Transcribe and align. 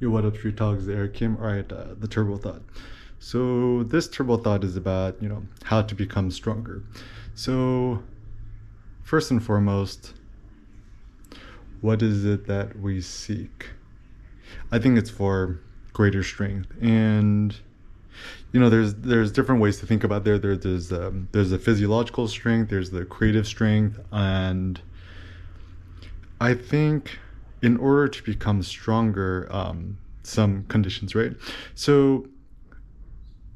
Yo, 0.00 0.08
what 0.08 0.24
up, 0.24 0.34
Street 0.34 0.56
Talks? 0.56 0.88
Eric 0.88 1.12
Kim. 1.12 1.36
All 1.36 1.42
right, 1.42 1.70
uh, 1.70 1.88
the 1.98 2.08
Turbo 2.08 2.38
Thought. 2.38 2.62
So 3.18 3.82
this 3.82 4.08
Turbo 4.08 4.38
Thought 4.38 4.64
is 4.64 4.74
about 4.74 5.22
you 5.22 5.28
know 5.28 5.42
how 5.64 5.82
to 5.82 5.94
become 5.94 6.30
stronger. 6.30 6.82
So 7.34 8.02
first 9.02 9.30
and 9.30 9.44
foremost, 9.44 10.14
what 11.82 12.00
is 12.00 12.24
it 12.24 12.46
that 12.46 12.80
we 12.80 13.02
seek? 13.02 13.66
I 14.72 14.78
think 14.78 14.96
it's 14.96 15.10
for 15.10 15.60
greater 15.92 16.22
strength, 16.22 16.72
and 16.80 17.54
you 18.52 18.60
know 18.60 18.70
there's 18.70 18.94
there's 18.94 19.30
different 19.30 19.60
ways 19.60 19.80
to 19.80 19.86
think 19.86 20.02
about 20.02 20.24
there. 20.24 20.38
there 20.38 20.56
there's 20.56 20.90
um, 20.94 21.28
there's 21.32 21.52
a 21.52 21.58
physiological 21.58 22.26
strength, 22.26 22.70
there's 22.70 22.88
the 22.88 23.04
creative 23.04 23.46
strength, 23.46 24.00
and 24.10 24.80
I 26.40 26.54
think 26.54 27.18
in 27.62 27.76
order 27.76 28.08
to 28.08 28.22
become 28.22 28.62
stronger, 28.62 29.48
um, 29.50 29.98
some 30.22 30.64
conditions, 30.64 31.14
right? 31.14 31.32
So, 31.74 32.26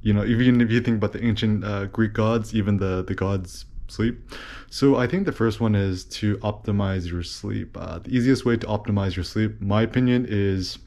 you 0.02 0.12
know, 0.12 0.24
even 0.24 0.60
if 0.60 0.70
you 0.70 0.80
think 0.80 0.98
about 0.98 1.12
the 1.12 1.24
ancient 1.24 1.65
uh, 1.65 1.87
Greek 1.87 2.12
gods, 2.12 2.55
even 2.55 2.77
the 2.77 3.02
the 3.02 3.15
gods 3.15 3.65
sleep. 3.88 4.30
So 4.70 4.96
I 4.96 5.06
think 5.06 5.24
the 5.24 5.32
first 5.32 5.60
one 5.60 5.74
is 5.74 6.05
to 6.06 6.37
optimize 6.38 7.10
your 7.10 7.23
sleep. 7.23 7.77
Uh, 7.79 8.01
the 8.01 8.10
easiest 8.10 8.45
way 8.45 8.56
to 8.56 8.66
optimize 8.66 9.16
your 9.16 9.24
sleep, 9.24 9.60
my 9.60 9.82
opinion, 9.82 10.27
is 10.29 10.79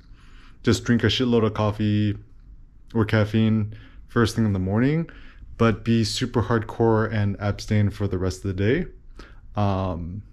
just 0.63 0.83
drink 0.83 1.03
a 1.03 1.07
shitload 1.07 1.45
of 1.45 1.53
coffee 1.53 2.17
or 2.93 3.05
caffeine 3.05 3.73
first 4.07 4.35
thing 4.35 4.45
in 4.45 4.53
the 4.53 4.59
morning, 4.59 5.09
but 5.57 5.83
be 5.83 6.03
super 6.03 6.43
hardcore 6.43 7.11
and 7.11 7.35
abstain 7.39 7.89
for 7.89 8.07
the 8.07 8.17
rest 8.17 8.43
of 8.43 8.55
the 8.55 8.63
day. 8.75 8.85
Um, 9.55 10.23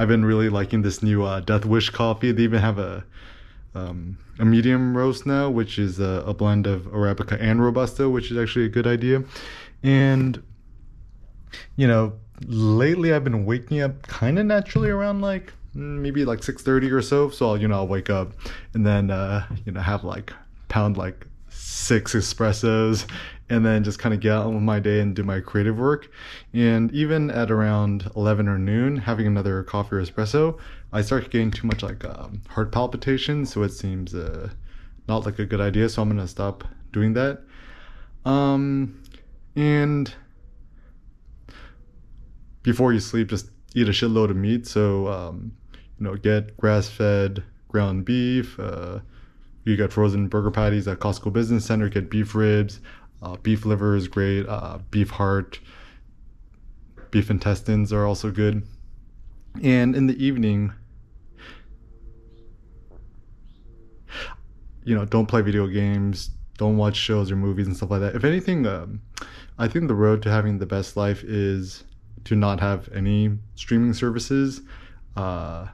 I've 0.00 0.08
been 0.08 0.24
really 0.24 0.48
liking 0.48 0.80
this 0.80 1.02
new 1.02 1.24
uh, 1.24 1.40
Death 1.40 1.66
Wish 1.66 1.90
coffee. 1.90 2.32
They 2.32 2.44
even 2.44 2.62
have 2.62 2.78
a 2.78 3.04
um, 3.74 4.16
a 4.38 4.46
medium 4.46 4.96
roast 4.96 5.26
now, 5.26 5.50
which 5.50 5.78
is 5.78 6.00
a, 6.00 6.24
a, 6.26 6.32
blend 6.32 6.66
of 6.66 6.86
Arabica 6.86 7.36
and 7.38 7.62
Robusta, 7.62 8.08
which 8.08 8.30
is 8.30 8.38
actually 8.38 8.64
a 8.64 8.70
good 8.70 8.86
idea. 8.86 9.22
And 9.82 10.42
you 11.76 11.86
know, 11.86 12.14
lately 12.46 13.12
I've 13.12 13.24
been 13.24 13.44
waking 13.44 13.82
up 13.82 14.00
kind 14.06 14.38
of 14.38 14.46
naturally 14.46 14.88
around 14.88 15.20
like 15.20 15.52
maybe 15.74 16.24
like 16.24 16.38
6:30 16.40 16.90
or 16.92 17.02
so. 17.02 17.28
So 17.28 17.50
I'll 17.50 17.60
you 17.60 17.68
know 17.68 17.74
I'll 17.74 17.86
wake 17.86 18.08
up 18.08 18.32
and 18.72 18.86
then 18.86 19.10
uh, 19.10 19.46
you 19.66 19.72
know 19.72 19.82
have 19.82 20.02
like 20.02 20.32
pound 20.68 20.96
like 20.96 21.26
six 21.50 22.14
espressos 22.14 23.06
and 23.48 23.66
then 23.66 23.82
just 23.82 23.98
kind 23.98 24.14
of 24.14 24.20
get 24.20 24.32
on 24.32 24.54
with 24.54 24.62
my 24.62 24.78
day 24.78 25.00
and 25.00 25.14
do 25.14 25.24
my 25.24 25.40
creative 25.40 25.76
work. 25.76 26.08
And 26.54 26.90
even 26.92 27.30
at 27.30 27.50
around 27.50 28.10
11 28.16 28.48
or 28.48 28.58
noon, 28.58 28.96
having 28.96 29.26
another 29.26 29.62
coffee 29.64 29.96
or 29.96 30.02
espresso, 30.02 30.58
I 30.92 31.02
start 31.02 31.30
getting 31.30 31.50
too 31.50 31.66
much 31.66 31.82
like 31.82 32.04
um, 32.04 32.42
heart 32.48 32.70
palpitations. 32.70 33.52
So 33.52 33.64
it 33.64 33.72
seems 33.72 34.14
uh, 34.14 34.50
not 35.08 35.26
like 35.26 35.40
a 35.40 35.46
good 35.46 35.60
idea. 35.60 35.88
So 35.88 36.00
I'm 36.00 36.08
going 36.08 36.20
to 36.20 36.28
stop 36.28 36.64
doing 36.92 37.12
that. 37.14 37.42
Um, 38.24 39.02
and 39.56 40.14
before 42.62 42.92
you 42.92 43.00
sleep, 43.00 43.28
just 43.28 43.50
eat 43.74 43.88
a 43.88 43.92
shitload 43.92 44.30
of 44.30 44.36
meat. 44.36 44.66
So, 44.66 45.08
um, 45.08 45.52
you 45.98 46.04
know, 46.04 46.14
get 46.14 46.56
grass 46.56 46.88
fed 46.88 47.42
ground 47.68 48.04
beef. 48.04 48.58
Uh, 48.60 49.00
you 49.64 49.76
get 49.76 49.92
frozen 49.92 50.28
burger 50.28 50.50
patties 50.50 50.88
at 50.88 50.98
Costco 50.98 51.32
Business 51.32 51.64
Center, 51.64 51.88
get 51.88 52.10
beef 52.10 52.34
ribs, 52.34 52.80
uh, 53.22 53.36
beef 53.36 53.66
liver 53.66 53.96
is 53.96 54.08
great. 54.08 54.46
Uh, 54.46 54.78
beef 54.90 55.10
heart, 55.10 55.60
beef 57.10 57.30
intestines 57.30 57.92
are 57.92 58.06
also 58.06 58.30
good. 58.30 58.62
And 59.62 59.94
in 59.94 60.06
the 60.06 60.24
evening, 60.24 60.72
you 64.84 64.94
know, 64.94 65.04
don't 65.04 65.26
play 65.26 65.42
video 65.42 65.66
games, 65.66 66.30
don't 66.56 66.76
watch 66.76 66.96
shows 66.96 67.30
or 67.30 67.36
movies 67.36 67.66
and 67.66 67.76
stuff 67.76 67.90
like 67.90 68.00
that. 68.00 68.14
If 68.14 68.24
anything, 68.24 68.66
um, 68.66 69.00
I 69.58 69.68
think 69.68 69.88
the 69.88 69.94
road 69.94 70.22
to 70.22 70.30
having 70.30 70.58
the 70.58 70.66
best 70.66 70.96
life 70.96 71.22
is 71.24 71.84
to 72.24 72.36
not 72.36 72.60
have 72.60 72.88
any 72.94 73.36
streaming 73.54 73.92
services. 73.92 74.62
Uh, 75.16 75.66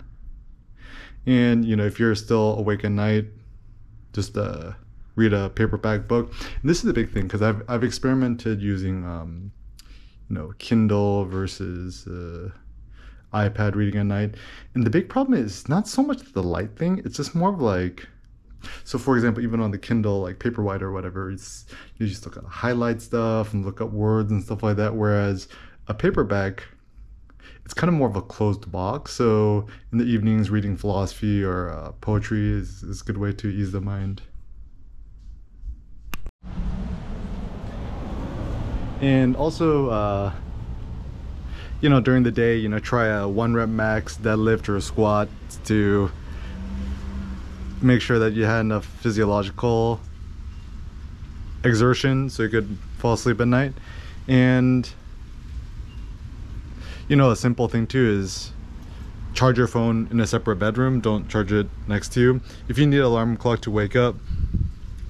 and 1.27 1.65
you 1.65 1.77
know, 1.77 1.85
if 1.85 2.01
you're 2.01 2.15
still 2.15 2.59
awake 2.59 2.85
at 2.85 2.93
night, 2.93 3.27
just 4.16 4.37
uh, 4.37 4.72
read 5.15 5.32
a 5.32 5.50
paperback 5.50 6.09
book. 6.09 6.32
And 6.60 6.69
this 6.69 6.78
is 6.78 6.84
the 6.84 6.93
big 6.93 7.12
thing 7.12 7.25
because 7.25 7.43
I've 7.43 7.62
I've 7.69 7.84
experimented 7.84 8.60
using 8.60 9.04
um, 9.04 9.53
you 10.28 10.34
know 10.34 10.53
Kindle 10.59 11.27
versus 11.27 12.06
uh, 12.09 12.50
iPad 13.32 13.77
reading 13.77 14.00
at 14.00 14.06
night, 14.06 14.34
and 14.75 14.84
the 14.84 14.91
big 14.91 15.09
problem 15.09 15.38
is 15.38 15.69
not 15.69 15.87
so 15.87 16.03
much 16.03 16.32
the 16.32 16.43
light 16.43 16.77
thing. 16.77 17.03
It's 17.04 17.16
just 17.16 17.34
more 17.37 17.50
of 17.50 17.60
like. 17.60 18.09
So, 18.82 18.99
for 18.99 19.15
example, 19.15 19.44
even 19.44 19.60
on 19.60 19.71
the 19.71 19.78
Kindle, 19.78 20.22
like 20.22 20.41
Paperwhite 20.41 20.83
or 20.83 20.91
whatever, 20.91 21.31
it's 21.31 21.66
you 21.98 22.06
just 22.09 22.25
look 22.25 22.37
at 22.37 22.44
highlight 22.44 23.00
stuff 23.00 23.53
and 23.53 23.65
look 23.65 23.81
up 23.81 23.93
words 23.93 24.33
and 24.33 24.43
stuff 24.43 24.65
like 24.65 24.77
that. 24.78 24.93
Whereas 24.93 25.47
a 25.87 25.94
paperback, 25.94 26.65
it's 27.66 27.75
kind 27.75 27.88
of 27.88 27.94
more 27.94 28.09
of 28.09 28.16
a 28.16 28.22
closed 28.22 28.72
box. 28.72 29.12
So, 29.12 29.66
in 29.93 29.99
the 29.99 30.04
evenings, 30.04 30.49
reading 30.49 30.78
philosophy 30.78 31.44
or 31.44 31.69
uh, 31.69 31.93
poetry 32.00 32.49
is, 32.50 32.82
is 32.82 33.03
a 33.03 33.04
good 33.04 33.19
way 33.19 33.32
to 33.32 33.49
ease 33.49 33.72
the 33.72 33.82
mind. 33.82 34.22
and 39.00 39.37
also 39.37 39.88
uh, 39.88 40.32
you 41.81 41.88
know 41.88 42.00
during 42.00 42.22
the 42.22 42.31
day 42.31 42.56
you 42.56 42.69
know 42.69 42.78
try 42.78 43.06
a 43.06 43.28
one 43.28 43.54
rep 43.54 43.69
max 43.69 44.16
deadlift 44.16 44.69
or 44.69 44.77
a 44.77 44.81
squat 44.81 45.28
to 45.65 46.10
make 47.83 48.00
sure 48.00 48.19
that 48.19 48.33
you 48.33 48.44
had 48.44 48.60
enough 48.60 48.87
physiological 48.87 50.00
exertion 51.65 52.31
so 52.31 52.43
you 52.43 52.48
could 52.48 52.78
fall 52.98 53.15
asleep 53.15 53.41
at 53.41 53.48
night 53.48 53.72
and 54.28 54.93
you 57.09 57.17
know 57.17 57.31
a 57.31 57.37
simple 57.37 57.69
thing 57.69 57.87
too 57.87 58.21
is 58.21 58.53
charge 59.34 59.59
your 59.59 59.67
phone 59.67 60.09
in 60.11 60.21
a 60.21 60.27
separate 60.27 60.56
bedroom 60.56 61.00
don't 61.00 61.28
charge 61.28 61.53
it 61.53 61.67
next 61.87 62.12
to 62.12 62.21
you 62.21 62.41
if 62.69 62.78
you 62.78 62.87
need 62.87 62.99
an 62.99 63.05
alarm 63.05 63.37
clock 63.37 63.61
to 63.61 63.71
wake 63.71 63.94
up 63.94 64.15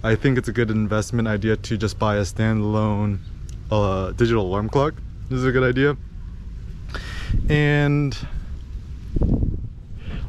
i 0.02 0.14
think 0.14 0.36
it's 0.36 0.48
a 0.48 0.52
good 0.52 0.70
investment 0.70 1.28
idea 1.28 1.56
to 1.56 1.76
just 1.76 1.98
buy 1.98 2.16
a 2.16 2.22
standalone 2.22 3.18
a 3.70 4.14
digital 4.16 4.46
alarm 4.46 4.68
clock. 4.68 4.94
This 5.28 5.38
is 5.38 5.44
a 5.44 5.52
good 5.52 5.64
idea. 5.64 5.96
And 7.48 8.16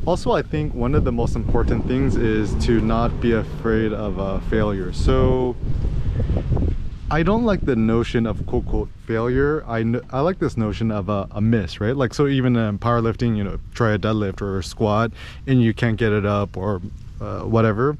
also, 0.06 0.32
I 0.32 0.42
think 0.42 0.74
one 0.74 0.96
of 0.96 1.04
the 1.04 1.12
most 1.12 1.36
important 1.36 1.86
things 1.88 2.16
is 2.16 2.54
to 2.66 2.82
not 2.82 3.20
be 3.22 3.34
afraid 3.34 3.94
of 3.94 4.18
a 4.18 4.42
failure. 4.50 4.94
So, 4.94 5.56
I 7.10 7.24
don't 7.24 7.46
like 7.46 7.62
the 7.62 7.76
notion 7.78 8.26
of 8.26 8.46
quote 8.46 8.66
quote 8.66 8.90
failure. 9.06 9.64
I, 9.66 9.78
I 10.12 10.20
like 10.20 10.40
this 10.40 10.58
notion 10.58 10.92
of 10.92 11.08
a, 11.08 11.26
a 11.32 11.40
miss, 11.40 11.80
right? 11.80 11.96
Like, 11.96 12.14
so 12.14 12.28
even 12.28 12.58
in 12.58 12.80
powerlifting, 12.80 13.38
you 13.38 13.46
know, 13.46 13.60
try 13.74 13.94
a 13.94 13.98
deadlift 13.98 14.42
or 14.42 14.60
a 14.60 14.64
squat 14.64 15.12
and 15.46 15.62
you 15.62 15.74
can't 15.74 15.96
get 15.96 16.12
it 16.12 16.26
up 16.26 16.58
or 16.58 16.82
uh, 17.22 17.44
whatever. 17.44 17.98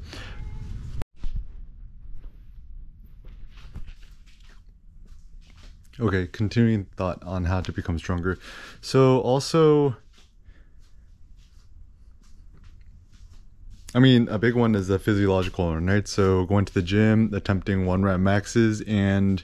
Okay, 5.98 6.26
continuing 6.26 6.84
thought 6.96 7.22
on 7.24 7.46
how 7.46 7.62
to 7.62 7.72
become 7.72 7.98
stronger. 7.98 8.38
So 8.82 9.20
also 9.20 9.96
I 13.94 14.00
mean, 14.00 14.28
a 14.28 14.38
big 14.38 14.54
one 14.54 14.74
is 14.74 14.88
the 14.88 14.98
physiological 14.98 15.66
one, 15.66 15.86
right? 15.86 16.06
So 16.06 16.44
going 16.44 16.66
to 16.66 16.74
the 16.74 16.82
gym, 16.82 17.32
attempting 17.32 17.86
one 17.86 18.02
rep 18.02 18.20
maxes, 18.20 18.82
and 18.82 19.42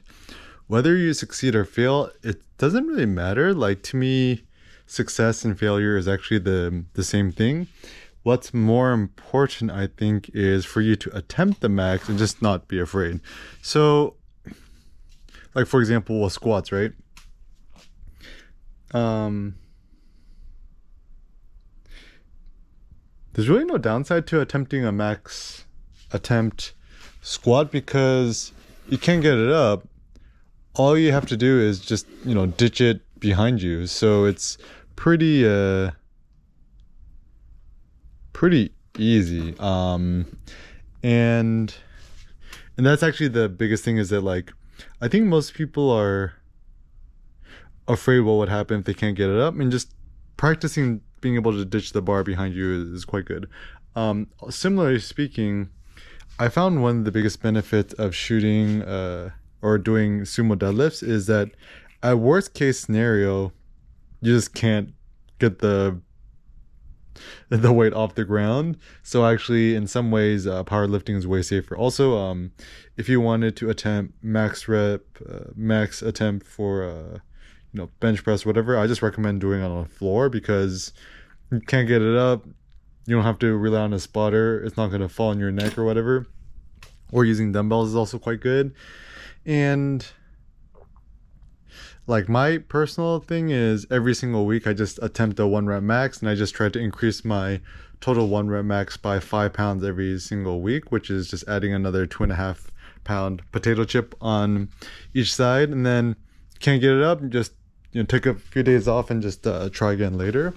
whether 0.66 0.96
you 0.96 1.14
succeed 1.14 1.54
or 1.54 1.64
fail, 1.64 2.10
it 2.22 2.42
doesn't 2.58 2.86
really 2.86 3.06
matter. 3.06 3.54
Like 3.54 3.82
to 3.84 3.96
me, 3.96 4.44
success 4.86 5.44
and 5.44 5.58
failure 5.58 5.96
is 5.96 6.06
actually 6.06 6.40
the 6.40 6.84
the 6.92 7.04
same 7.04 7.32
thing. 7.32 7.68
What's 8.22 8.54
more 8.54 8.92
important, 8.92 9.70
I 9.70 9.86
think, 9.86 10.30
is 10.32 10.64
for 10.64 10.80
you 10.80 10.96
to 10.96 11.16
attempt 11.16 11.60
the 11.60 11.68
max 11.68 12.08
and 12.08 12.18
just 12.18 12.40
not 12.40 12.68
be 12.68 12.78
afraid. 12.80 13.20
So 13.62 14.16
like 15.54 15.66
for 15.66 15.80
example, 15.80 16.28
squats, 16.30 16.70
right? 16.72 16.92
Um, 18.92 19.56
there's 23.34 23.48
really 23.48 23.64
no 23.64 23.78
downside 23.78 24.26
to 24.28 24.40
attempting 24.40 24.84
a 24.84 24.92
max 24.92 25.64
attempt 26.12 26.72
squat 27.20 27.70
because 27.70 28.52
you 28.88 28.96
can't 28.96 29.22
get 29.22 29.36
it 29.36 29.50
up. 29.50 29.86
All 30.74 30.96
you 30.96 31.12
have 31.12 31.26
to 31.26 31.36
do 31.36 31.60
is 31.60 31.80
just, 31.80 32.06
you 32.24 32.34
know, 32.34 32.46
ditch 32.46 32.80
it 32.80 33.00
behind 33.18 33.60
you. 33.60 33.86
So 33.86 34.24
it's 34.24 34.56
pretty 34.96 35.46
uh 35.46 35.90
pretty 38.32 38.72
easy. 38.98 39.54
Um 39.58 40.38
and 41.02 41.74
and 42.76 42.86
that's 42.86 43.02
actually 43.02 43.28
the 43.28 43.48
biggest 43.48 43.84
thing 43.84 43.96
is 43.96 44.10
that 44.10 44.20
like 44.20 44.52
I 45.00 45.08
think 45.08 45.26
most 45.26 45.54
people 45.54 45.90
are 45.90 46.34
afraid 47.88 48.20
what 48.20 48.34
would 48.34 48.48
happen 48.48 48.80
if 48.80 48.84
they 48.84 48.94
can't 48.94 49.16
get 49.16 49.28
it 49.28 49.38
up 49.38 49.54
and 49.54 49.70
just 49.70 49.92
practicing 50.36 51.00
being 51.24 51.36
able 51.36 51.52
to 51.52 51.64
ditch 51.64 51.92
the 51.92 52.02
bar 52.02 52.22
behind 52.22 52.54
you 52.54 52.82
is, 52.82 52.88
is 52.90 53.04
quite 53.06 53.24
good. 53.24 53.48
Um, 53.96 54.28
similarly 54.50 55.00
speaking, 55.00 55.70
I 56.38 56.50
found 56.50 56.82
one 56.82 56.98
of 56.98 57.04
the 57.06 57.10
biggest 57.10 57.40
benefits 57.40 57.94
of 57.94 58.14
shooting 58.14 58.82
uh, 58.82 59.30
or 59.62 59.78
doing 59.78 60.20
sumo 60.20 60.54
deadlifts 60.54 61.02
is 61.02 61.26
that 61.28 61.48
at 62.02 62.18
worst 62.18 62.52
case 62.52 62.78
scenario, 62.78 63.54
you 64.20 64.34
just 64.34 64.52
can't 64.52 64.92
get 65.38 65.60
the 65.60 65.98
the 67.48 67.72
weight 67.72 67.94
off 67.94 68.16
the 68.16 68.24
ground. 68.24 68.76
So 69.02 69.24
actually, 69.24 69.74
in 69.74 69.86
some 69.86 70.10
ways, 70.10 70.46
uh, 70.46 70.62
powerlifting 70.64 71.16
is 71.16 71.26
way 71.26 71.40
safer. 71.40 71.74
Also, 71.74 72.18
um, 72.18 72.52
if 72.98 73.08
you 73.08 73.18
wanted 73.18 73.56
to 73.56 73.70
attempt 73.70 74.12
max 74.22 74.68
rep, 74.68 75.00
uh, 75.26 75.50
max 75.54 76.02
attempt 76.02 76.46
for 76.46 76.84
uh, 76.84 77.18
you 77.74 77.80
know 77.80 77.90
bench 77.98 78.22
press, 78.22 78.46
whatever, 78.46 78.78
I 78.78 78.86
just 78.86 79.02
recommend 79.02 79.40
doing 79.40 79.60
it 79.60 79.64
on 79.64 79.82
the 79.82 79.88
floor 79.88 80.28
because 80.28 80.92
you 81.50 81.60
can't 81.60 81.88
get 81.88 82.00
it 82.00 82.16
up. 82.16 82.46
You 83.06 83.16
don't 83.16 83.24
have 83.24 83.40
to 83.40 83.56
rely 83.56 83.80
on 83.80 83.92
a 83.92 83.98
spotter. 83.98 84.62
It's 84.62 84.76
not 84.76 84.92
gonna 84.92 85.08
fall 85.08 85.30
on 85.30 85.40
your 85.40 85.50
neck 85.50 85.76
or 85.76 85.84
whatever. 85.84 86.26
Or 87.10 87.24
using 87.24 87.50
dumbbells 87.50 87.90
is 87.90 87.96
also 87.96 88.18
quite 88.18 88.40
good. 88.40 88.72
And 89.44 90.06
like 92.06 92.28
my 92.28 92.58
personal 92.58 93.18
thing 93.18 93.50
is 93.50 93.86
every 93.90 94.14
single 94.14 94.46
week 94.46 94.66
I 94.66 94.72
just 94.72 95.00
attempt 95.02 95.40
a 95.40 95.46
one 95.46 95.66
rep 95.66 95.82
max 95.82 96.20
and 96.20 96.28
I 96.28 96.36
just 96.36 96.54
try 96.54 96.68
to 96.68 96.78
increase 96.78 97.24
my 97.24 97.60
total 98.00 98.28
one 98.28 98.48
rep 98.48 98.64
max 98.64 98.96
by 98.96 99.18
five 99.18 99.52
pounds 99.52 99.82
every 99.82 100.18
single 100.20 100.60
week, 100.60 100.92
which 100.92 101.10
is 101.10 101.28
just 101.28 101.46
adding 101.48 101.74
another 101.74 102.06
two 102.06 102.22
and 102.22 102.30
a 102.30 102.36
half 102.36 102.70
pound 103.02 103.42
potato 103.50 103.84
chip 103.84 104.14
on 104.20 104.68
each 105.12 105.34
side. 105.34 105.70
And 105.70 105.84
then 105.84 106.14
can't 106.60 106.80
get 106.80 106.92
it 106.92 107.02
up, 107.02 107.28
just 107.28 107.52
you 107.94 108.02
know 108.02 108.06
take 108.06 108.26
a 108.26 108.34
few 108.34 108.62
days 108.62 108.86
off 108.86 109.10
and 109.10 109.22
just 109.22 109.46
uh, 109.46 109.70
try 109.70 109.92
again 109.92 110.18
later. 110.18 110.52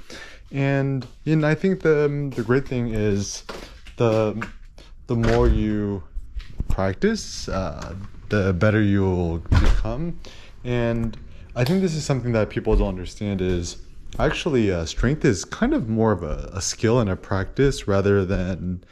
And 0.52 1.08
and 1.26 1.46
I 1.46 1.56
think 1.56 1.82
the 1.84 2.06
um, 2.06 2.32
the 2.32 2.44
great 2.44 2.68
thing 2.68 2.94
is 2.94 3.44
the 3.96 4.46
the 5.06 5.16
more 5.16 5.48
you 5.48 6.04
practice, 6.68 7.48
uh, 7.48 7.96
the 8.30 8.54
better 8.54 8.82
you'll 8.82 9.38
become. 9.50 10.20
And 10.64 11.18
I 11.56 11.64
think 11.64 11.82
this 11.82 11.96
is 11.96 12.04
something 12.04 12.34
that 12.34 12.50
people 12.50 12.76
don't 12.76 12.90
understand 12.90 13.42
is 13.42 13.78
actually 14.20 14.72
uh, 14.72 14.86
strength 14.86 15.24
is 15.24 15.46
kind 15.46 15.74
of 15.74 15.88
more 15.88 16.12
of 16.12 16.24
a, 16.24 16.50
a, 16.54 16.62
skill 16.62 17.00
and 17.00 17.10
a 17.10 17.16
practice 17.16 17.88
rather 17.88 18.26
than 18.26 18.84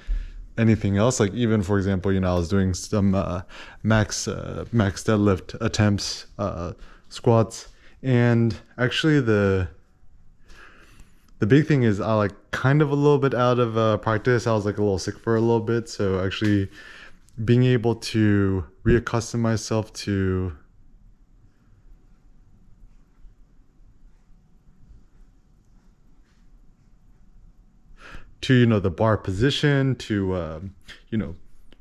anything 0.57 0.98
else. 0.98 1.19
Like 1.19 1.33
even 1.33 1.63
for 1.63 1.77
example, 1.77 2.13
you 2.13 2.19
know, 2.19 2.33
I 2.33 2.38
was 2.38 2.48
doing 2.48 2.74
some 2.74 3.15
uh, 3.15 3.41
max 3.83 4.27
uh, 4.27 4.65
max 4.71 5.03
deadlift 5.03 5.59
attempts, 5.62 6.27
uh, 6.38 6.74
squats, 7.09 7.69
and 8.05 8.55
actually 8.77 9.19
the 9.19 9.67
the 11.39 11.47
big 11.47 11.67
thing 11.67 11.81
is 11.83 11.99
I 11.99 12.13
like 12.13 12.33
kind 12.51 12.81
of 12.83 12.91
a 12.91 12.95
little 12.95 13.17
bit 13.17 13.33
out 13.33 13.59
of 13.59 13.77
uh, 13.77 13.97
practice. 13.97 14.45
I 14.45 14.53
was 14.53 14.63
like 14.63 14.77
a 14.77 14.81
little 14.81 14.99
sick 14.99 15.17
for 15.17 15.35
a 15.35 15.41
little 15.41 15.59
bit, 15.59 15.89
so 15.89 16.23
actually 16.23 16.69
being 17.43 17.63
able 17.63 17.95
to 17.95 18.63
reaccustom 18.85 19.39
myself 19.39 19.91
to 19.93 20.55
to 28.41 28.53
you 28.53 28.65
know 28.67 28.79
the 28.79 28.91
bar 28.91 29.17
position 29.17 29.95
to 29.95 30.35
um, 30.35 30.75
you 31.09 31.17
know 31.17 31.35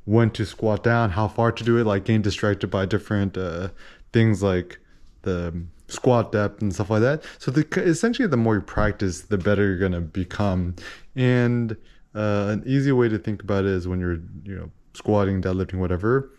when 0.07 0.31
to 0.31 0.47
squat 0.47 0.83
down 0.83 1.11
how 1.11 1.29
far 1.29 1.53
to 1.53 1.63
do 1.63 1.77
it 1.77 1.85
like 1.85 2.07
getting 2.07 2.23
distracted 2.23 2.69
by 2.69 2.87
different 2.87 3.37
uh, 3.37 3.69
things 4.13 4.43
like 4.43 4.79
the 5.23 5.67
squat 5.89 6.33
depth 6.33 6.63
and 6.63 6.75
stuff 6.75 6.91
like 6.91 7.03
that. 7.03 7.23
So 7.39 7.51
the, 7.51 7.67
essentially 7.81 8.27
the 8.29 8.37
more 8.37 8.57
you 8.57 8.61
practice 8.61 9.23
the 9.23 9.39
better 9.39 9.75
you're 9.75 9.89
to 9.89 10.01
become. 10.01 10.77
And 11.15 11.73
uh, 12.15 12.49
an 12.51 12.63
easy 12.67 12.93
way 12.93 13.09
to 13.09 13.19
think 13.19 13.43
about 13.43 13.65
it 13.65 13.71
is 13.71 13.89
when 13.89 14.01
you're 14.01 14.21
you 14.45 14.57
know 14.57 14.71
squatting 14.95 15.43
deadlifting 15.43 15.81
whatever 15.81 16.31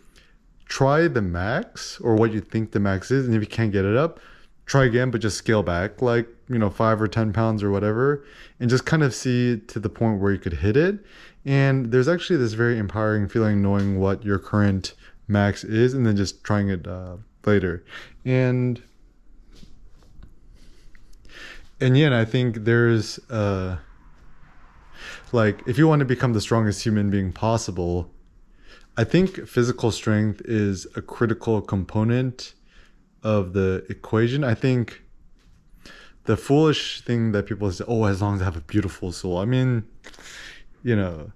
try 0.64 1.06
the 1.06 1.22
max 1.22 2.00
or 2.00 2.16
what 2.16 2.32
you 2.32 2.40
think 2.40 2.72
the 2.72 2.80
max 2.80 3.10
is. 3.10 3.26
And 3.26 3.34
if 3.34 3.40
you 3.40 3.46
can't 3.46 3.72
get 3.72 3.84
it 3.84 3.96
up 3.96 4.18
try 4.66 4.84
again 4.84 5.10
but 5.10 5.20
just 5.20 5.38
scale 5.38 5.62
back 5.62 6.02
like 6.02 6.28
you 6.48 6.58
know 6.58 6.68
five 6.68 7.00
or 7.00 7.08
ten 7.08 7.32
pounds 7.32 7.62
or 7.62 7.70
whatever 7.70 8.24
and 8.60 8.68
just 8.68 8.84
kind 8.84 9.02
of 9.02 9.14
see 9.14 9.58
to 9.68 9.78
the 9.78 9.88
point 9.88 10.20
where 10.20 10.32
you 10.32 10.38
could 10.38 10.54
hit 10.54 10.76
it. 10.76 10.98
And 11.44 11.92
there's 11.92 12.08
actually 12.08 12.38
this 12.38 12.54
very 12.54 12.76
empowering 12.76 13.28
feeling 13.28 13.62
knowing 13.62 14.00
what 14.00 14.24
your 14.24 14.38
current 14.38 14.94
max 15.28 15.62
is 15.62 15.94
and 15.94 16.04
then 16.04 16.16
just 16.16 16.42
trying 16.42 16.68
it 16.68 16.86
uh, 16.86 17.16
later. 17.44 17.84
And 18.24 18.82
and 21.80 21.96
yeah 21.96 22.18
i 22.18 22.24
think 22.24 22.64
there's 22.64 23.18
uh 23.30 23.76
like 25.32 25.62
if 25.66 25.76
you 25.78 25.86
want 25.86 26.00
to 26.00 26.06
become 26.06 26.32
the 26.32 26.40
strongest 26.40 26.82
human 26.82 27.10
being 27.10 27.32
possible 27.32 28.10
i 28.96 29.04
think 29.04 29.46
physical 29.46 29.90
strength 29.90 30.40
is 30.44 30.86
a 30.96 31.02
critical 31.02 31.60
component 31.60 32.54
of 33.26 33.54
the 33.54 33.84
equation. 33.88 34.44
I 34.44 34.54
think 34.54 35.02
the 36.24 36.36
foolish 36.36 37.00
thing 37.00 37.32
that 37.32 37.46
people 37.46 37.70
say, 37.72 37.84
oh, 37.88 38.04
as 38.04 38.22
long 38.22 38.36
as 38.36 38.42
I 38.42 38.44
have 38.44 38.56
a 38.56 38.60
beautiful 38.60 39.10
soul. 39.10 39.38
I 39.38 39.44
mean, 39.44 39.84
you 40.84 40.94
know, 40.94 41.32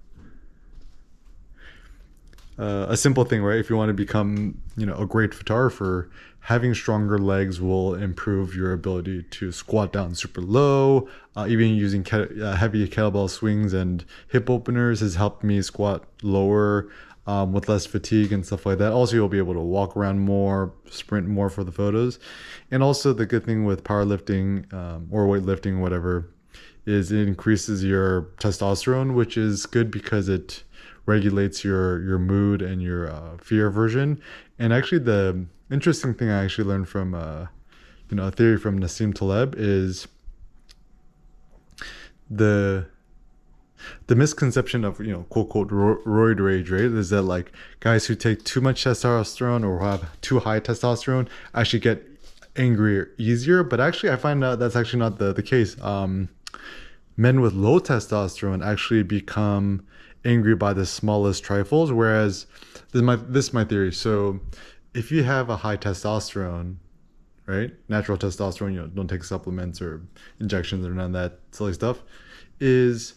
uh, 2.59 2.87
a 2.89 2.97
simple 2.97 3.23
thing, 3.23 3.41
right? 3.41 3.59
If 3.59 3.69
you 3.69 3.77
want 3.77 3.89
to 3.89 3.93
become, 3.93 4.61
you 4.77 4.85
know, 4.85 4.95
a 4.95 5.05
great 5.05 5.33
photographer, 5.33 6.09
having 6.41 6.73
stronger 6.73 7.17
legs 7.17 7.61
will 7.61 7.95
improve 7.95 8.55
your 8.55 8.73
ability 8.73 9.23
to 9.23 9.51
squat 9.51 9.93
down 9.93 10.15
super 10.15 10.41
low. 10.41 11.07
Uh, 11.35 11.45
even 11.47 11.69
using 11.69 12.03
ke- 12.03 12.31
uh, 12.41 12.55
heavy 12.55 12.87
kettlebell 12.87 13.29
swings 13.29 13.73
and 13.73 14.03
hip 14.27 14.49
openers 14.49 14.99
has 14.99 15.15
helped 15.15 15.43
me 15.43 15.61
squat 15.61 16.03
lower 16.23 16.89
um, 17.27 17.53
with 17.53 17.69
less 17.69 17.85
fatigue 17.85 18.33
and 18.33 18.45
stuff 18.45 18.65
like 18.65 18.79
that. 18.79 18.91
Also, 18.91 19.15
you'll 19.15 19.29
be 19.29 19.37
able 19.37 19.53
to 19.53 19.59
walk 19.59 19.95
around 19.95 20.19
more, 20.19 20.73
sprint 20.89 21.27
more 21.27 21.49
for 21.49 21.63
the 21.63 21.71
photos. 21.71 22.19
And 22.71 22.81
also, 22.81 23.13
the 23.13 23.25
good 23.25 23.45
thing 23.45 23.63
with 23.63 23.83
powerlifting 23.83 24.71
um, 24.73 25.07
or 25.11 25.27
weightlifting, 25.27 25.79
whatever, 25.79 26.31
is 26.85 27.11
it 27.11 27.27
increases 27.27 27.83
your 27.83 28.23
testosterone, 28.39 29.13
which 29.13 29.37
is 29.37 29.67
good 29.67 29.91
because 29.91 30.27
it 30.27 30.63
regulates 31.05 31.63
your 31.63 32.01
your 32.03 32.19
mood 32.19 32.61
and 32.61 32.81
your 32.81 33.09
uh, 33.09 33.37
fear 33.37 33.67
aversion. 33.67 34.21
And 34.59 34.73
actually, 34.73 34.99
the 34.99 35.45
interesting 35.71 36.13
thing 36.13 36.29
I 36.29 36.43
actually 36.43 36.67
learned 36.67 36.89
from 36.89 37.13
uh, 37.13 37.47
you 38.09 38.17
know 38.17 38.27
a 38.27 38.31
theory 38.31 38.57
from 38.57 38.79
Nassim 38.79 39.13
Taleb 39.13 39.55
is 39.57 40.07
the 42.29 42.85
the 44.07 44.15
misconception 44.15 44.83
of 44.83 44.99
you 44.99 45.11
know 45.11 45.23
quote 45.29 45.49
quote 45.49 45.69
roid 45.69 46.39
rage 46.39 46.69
right 46.69 46.81
is 46.81 47.09
that 47.09 47.23
like 47.23 47.51
guys 47.79 48.05
who 48.05 48.15
take 48.15 48.43
too 48.43 48.61
much 48.61 48.83
testosterone 48.83 49.65
or 49.65 49.79
have 49.79 50.21
too 50.21 50.39
high 50.39 50.59
testosterone 50.59 51.27
actually 51.55 51.79
get 51.79 52.05
angrier 52.55 53.09
easier 53.17 53.63
but 53.63 53.79
actually 53.79 54.11
i 54.11 54.15
find 54.15 54.43
out 54.43 54.59
that's 54.59 54.75
actually 54.75 54.99
not 54.99 55.17
the, 55.17 55.33
the 55.33 55.41
case 55.43 55.79
um, 55.81 56.29
men 57.17 57.41
with 57.41 57.53
low 57.53 57.79
testosterone 57.79 58.65
actually 58.65 59.03
become 59.03 59.83
angry 60.25 60.55
by 60.55 60.73
the 60.73 60.85
smallest 60.85 61.43
trifles 61.43 61.91
whereas 61.91 62.45
this 62.73 62.95
is 62.95 63.01
my 63.01 63.15
this 63.15 63.47
is 63.47 63.53
my 63.53 63.63
theory 63.63 63.91
so 63.91 64.39
if 64.93 65.11
you 65.11 65.23
have 65.23 65.49
a 65.49 65.57
high 65.57 65.77
testosterone 65.77 66.75
right 67.47 67.71
natural 67.89 68.17
testosterone 68.17 68.73
you 68.73 68.81
know 68.81 68.87
don't 68.87 69.07
take 69.07 69.23
supplements 69.23 69.81
or 69.81 70.01
injections 70.39 70.85
or 70.85 70.91
none 70.91 71.07
of 71.07 71.13
that 71.13 71.39
silly 71.51 71.73
stuff 71.73 72.03
is 72.59 73.15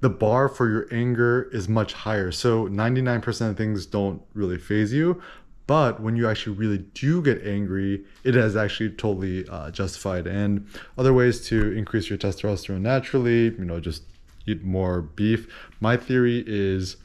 the 0.00 0.10
bar 0.10 0.48
for 0.48 0.68
your 0.68 0.86
anger 0.92 1.48
is 1.52 1.68
much 1.68 1.92
higher. 1.92 2.30
So 2.30 2.68
99% 2.68 3.50
of 3.50 3.56
things 3.56 3.86
don't 3.86 4.22
really 4.34 4.58
faze 4.58 4.92
you. 4.92 5.22
But 5.66 6.00
when 6.00 6.14
you 6.14 6.28
actually 6.28 6.56
really 6.56 6.78
do 6.78 7.20
get 7.22 7.44
angry, 7.44 8.04
it 8.22 8.36
is 8.36 8.54
actually 8.54 8.90
totally 8.90 9.48
uh, 9.48 9.72
justified. 9.72 10.28
And 10.28 10.68
other 10.96 11.12
ways 11.12 11.44
to 11.48 11.72
increase 11.72 12.08
your 12.08 12.18
testosterone 12.18 12.82
naturally, 12.82 13.44
you 13.46 13.64
know, 13.64 13.80
just 13.80 14.04
eat 14.46 14.64
more 14.64 15.02
beef. 15.02 15.48
My 15.80 15.96
theory 15.96 16.44
is 16.46 16.96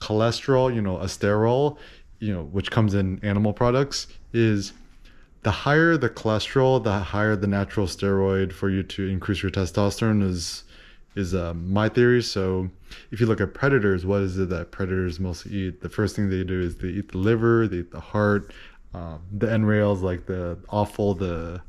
cholesterol, 0.00 0.74
you 0.74 0.82
know, 0.82 0.98
a 0.98 1.06
sterol, 1.06 1.78
you 2.20 2.32
know, 2.32 2.44
which 2.44 2.70
comes 2.70 2.94
in 2.94 3.24
animal 3.24 3.52
products, 3.52 4.06
is 4.32 4.72
the 5.42 5.50
higher 5.50 5.96
the 5.96 6.10
cholesterol, 6.10 6.82
the 6.82 6.98
higher 6.98 7.36
the 7.36 7.46
natural 7.46 7.86
steroid 7.86 8.52
for 8.52 8.70
you 8.70 8.82
to 8.82 9.08
increase 9.08 9.42
your 9.42 9.50
testosterone 9.50 10.22
is 10.22 10.64
is 11.14 11.34
uh, 11.34 11.52
my 11.54 11.88
theory. 11.88 12.22
So 12.22 12.70
if 13.10 13.20
you 13.20 13.26
look 13.26 13.40
at 13.40 13.52
predators, 13.52 14.06
what 14.06 14.22
is 14.22 14.38
it 14.38 14.50
that 14.50 14.70
predators 14.70 15.18
mostly 15.18 15.52
eat? 15.52 15.80
The 15.80 15.88
first 15.88 16.14
thing 16.14 16.30
they 16.30 16.44
do 16.44 16.60
is 16.60 16.76
they 16.76 16.88
eat 16.88 17.10
the 17.10 17.18
liver, 17.18 17.66
they 17.66 17.78
eat 17.78 17.90
the 17.90 18.00
heart, 18.00 18.52
um, 18.94 19.22
the 19.36 19.50
entrails, 19.50 20.00
like 20.02 20.26
the 20.26 20.58
offal, 20.68 21.14
the, 21.14 21.60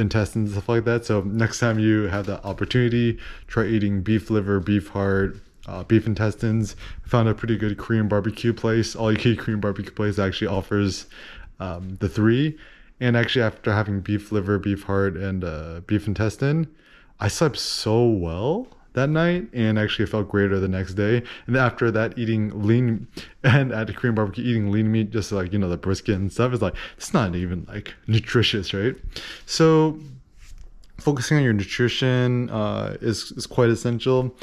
intestines, 0.00 0.52
stuff 0.52 0.68
like 0.68 0.84
that. 0.84 1.04
So 1.04 1.22
next 1.22 1.58
time 1.60 1.78
you 1.78 2.04
have 2.04 2.26
the 2.26 2.44
opportunity, 2.44 3.18
try 3.46 3.66
eating 3.66 4.02
beef 4.02 4.30
liver, 4.30 4.60
beef 4.60 4.88
heart, 4.88 5.36
uh, 5.66 5.84
beef 5.84 6.06
intestines. 6.06 6.76
I 7.04 7.08
found 7.08 7.28
a 7.28 7.34
pretty 7.34 7.56
good 7.56 7.78
Korean 7.78 8.08
barbecue 8.08 8.52
place. 8.52 8.94
All 8.94 9.10
you 9.10 9.18
can 9.18 9.32
eat 9.32 9.38
Korean 9.38 9.60
barbecue 9.60 9.92
place 9.92 10.18
actually 10.18 10.48
offers 10.48 11.06
um, 11.60 11.96
the 12.00 12.08
three. 12.08 12.58
And 13.00 13.16
actually, 13.16 13.42
after 13.42 13.72
having 13.72 14.00
beef 14.00 14.30
liver, 14.30 14.58
beef 14.58 14.84
heart, 14.84 15.16
and 15.16 15.42
uh, 15.42 15.80
beef 15.86 16.06
intestine, 16.06 16.68
I 17.18 17.28
slept 17.28 17.58
so 17.58 18.06
well 18.06 18.68
that 18.94 19.10
night 19.10 19.48
and 19.52 19.78
actually 19.78 20.06
felt 20.06 20.28
greater 20.28 20.58
the 20.58 20.68
next 20.68 20.94
day. 20.94 21.22
And 21.46 21.56
after 21.56 21.90
that, 21.90 22.16
eating 22.16 22.66
lean 22.66 23.06
and 23.44 23.72
at 23.72 23.86
the 23.88 23.92
Korean 23.92 24.14
barbecue, 24.14 24.44
eating 24.44 24.70
lean 24.70 24.90
meat, 24.90 25.10
just 25.10 25.30
like, 25.30 25.52
you 25.52 25.58
know, 25.58 25.68
the 25.68 25.76
brisket 25.76 26.14
and 26.16 26.32
stuff 26.32 26.52
is 26.52 26.62
like, 26.62 26.74
it's 26.96 27.12
not 27.12 27.34
even 27.34 27.66
like 27.68 27.94
nutritious, 28.06 28.72
right? 28.72 28.96
So 29.46 29.98
focusing 30.98 31.36
on 31.36 31.42
your 31.42 31.52
nutrition 31.52 32.48
uh, 32.50 32.96
is, 33.00 33.32
is 33.32 33.46
quite 33.46 33.68
essential. 33.68 34.34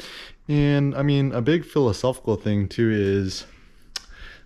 And 0.48 0.94
I 0.94 1.02
mean, 1.02 1.32
a 1.32 1.40
big 1.40 1.64
philosophical 1.64 2.36
thing 2.36 2.68
too 2.68 2.90
is, 2.90 3.46
I 3.98 4.02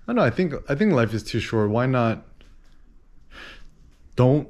don't 0.09 0.17
know, 0.17 0.23
I 0.23 0.31
think, 0.31 0.55
I 0.69 0.75
think 0.75 0.93
life 0.93 1.13
is 1.15 1.23
too 1.23 1.41
short. 1.41 1.71
Why 1.71 1.87
not 1.87 2.25
don't 4.15 4.49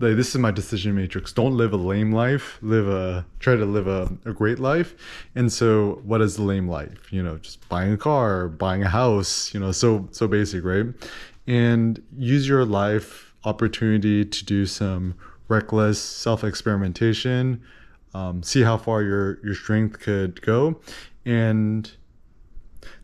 like 0.00 0.16
this 0.16 0.30
is 0.30 0.38
my 0.38 0.50
decision 0.50 0.94
matrix. 0.94 1.32
Don't 1.32 1.56
live 1.56 1.72
a 1.72 1.76
lame 1.76 2.12
life. 2.12 2.58
Live 2.62 2.88
a 2.88 3.24
try 3.38 3.56
to 3.56 3.64
live 3.64 3.86
a, 3.86 4.10
a 4.24 4.32
great 4.32 4.58
life. 4.58 4.94
And 5.34 5.52
so 5.52 6.00
what 6.04 6.20
is 6.20 6.36
the 6.36 6.42
lame 6.42 6.68
life? 6.68 7.12
You 7.12 7.22
know 7.22 7.38
just 7.38 7.68
buying 7.68 7.92
a 7.92 7.96
car 7.96 8.48
buying 8.48 8.82
a 8.82 8.88
house 8.88 9.52
you 9.54 9.60
know 9.60 9.72
so 9.72 10.08
so 10.10 10.26
basic 10.26 10.64
right? 10.64 10.86
And 11.46 12.02
use 12.16 12.48
your 12.48 12.64
life 12.64 13.34
opportunity 13.44 14.24
to 14.24 14.44
do 14.44 14.66
some 14.66 15.14
reckless 15.48 16.00
self 16.00 16.42
experimentation 16.42 17.62
um, 18.14 18.42
see 18.42 18.62
how 18.62 18.76
far 18.76 19.02
your 19.02 19.44
your 19.44 19.54
strength 19.54 20.00
could 20.00 20.40
go. 20.40 20.80
And 21.26 21.90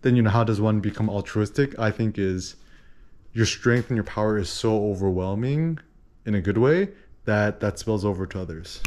then 0.03 0.17
you 0.17 0.23
know 0.23 0.31
how 0.31 0.45
does 0.45 0.61
one 0.61 0.81
become 0.81 1.11
altruistic? 1.11 1.79
I 1.79 1.91
think 1.91 2.19
is 2.19 2.57
your 3.33 3.47
strength 3.47 3.89
and 3.89 3.97
your 3.97 4.05
power 4.05 4.39
is 4.39 4.49
so 4.49 4.85
overwhelming 4.91 5.79
in 6.31 6.37
a 6.37 6.41
good 6.41 6.59
way 6.59 6.89
that 7.25 7.59
that 7.59 7.77
spills 7.77 8.05
over 8.05 8.25
to 8.25 8.41
others 8.41 8.81